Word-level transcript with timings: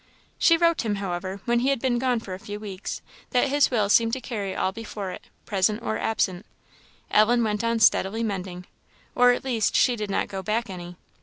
She 0.39 0.57
wrote, 0.57 0.81
him, 0.81 0.95
however, 0.95 1.41
when 1.45 1.59
he 1.59 1.69
had 1.69 1.79
been 1.79 1.99
gone 1.99 2.19
a 2.27 2.39
few 2.39 2.59
weeks, 2.59 3.03
that 3.29 3.49
his 3.49 3.69
will 3.69 3.87
seemed 3.87 4.13
to 4.13 4.19
carry 4.19 4.55
all 4.55 4.71
before 4.71 5.11
it, 5.11 5.25
present 5.45 5.83
or 5.83 5.99
absent. 5.99 6.43
Ellen 7.11 7.43
went 7.43 7.63
on 7.63 7.77
steadily 7.77 8.23
mending 8.23 8.65
at 9.15 9.43
least 9.43 9.75
she 9.75 9.95
did 9.95 10.09
not 10.09 10.27
go 10.27 10.41
back 10.41 10.71
any. 10.71 10.95